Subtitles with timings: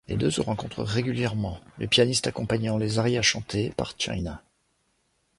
[0.07, 4.41] Les deux se rencontrent régulièrement, le pianiste accompagnant les arias chantés par China.